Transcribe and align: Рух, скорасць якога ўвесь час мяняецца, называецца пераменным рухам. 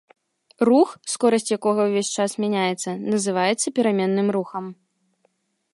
Рух, 0.69 0.89
скорасць 1.15 1.51
якога 1.57 1.81
ўвесь 1.89 2.09
час 2.23 2.31
мяняецца, 2.45 2.89
называецца 3.17 3.67
пераменным 3.81 4.27
рухам. 4.39 4.65